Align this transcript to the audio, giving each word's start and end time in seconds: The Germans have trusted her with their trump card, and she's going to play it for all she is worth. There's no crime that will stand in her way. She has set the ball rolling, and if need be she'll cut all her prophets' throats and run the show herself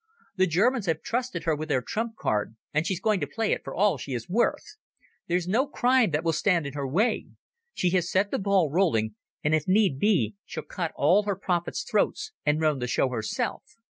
The 0.35 0.47
Germans 0.47 0.87
have 0.87 1.03
trusted 1.03 1.43
her 1.43 1.55
with 1.55 1.69
their 1.69 1.83
trump 1.83 2.15
card, 2.15 2.55
and 2.73 2.87
she's 2.87 2.99
going 2.99 3.19
to 3.19 3.27
play 3.27 3.51
it 3.51 3.63
for 3.63 3.75
all 3.75 3.99
she 3.99 4.13
is 4.13 4.27
worth. 4.27 4.77
There's 5.27 5.47
no 5.47 5.67
crime 5.67 6.09
that 6.09 6.23
will 6.23 6.33
stand 6.33 6.65
in 6.65 6.73
her 6.73 6.87
way. 6.87 7.27
She 7.75 7.91
has 7.91 8.09
set 8.09 8.31
the 8.31 8.39
ball 8.39 8.71
rolling, 8.71 9.13
and 9.43 9.53
if 9.53 9.67
need 9.67 9.99
be 9.99 10.33
she'll 10.43 10.63
cut 10.63 10.91
all 10.95 11.21
her 11.25 11.35
prophets' 11.35 11.83
throats 11.87 12.31
and 12.43 12.59
run 12.59 12.79
the 12.79 12.87
show 12.87 13.09
herself 13.09 13.61